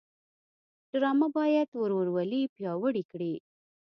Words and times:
ډرامه 0.91 1.27
باید 1.37 1.69
ورورولي 1.81 2.41
پیاوړې 2.55 3.03
کړي 3.11 3.33